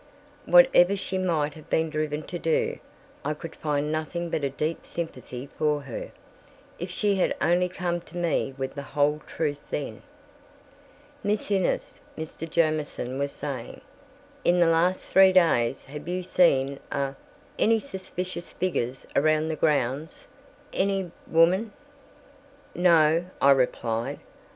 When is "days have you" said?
15.33-16.23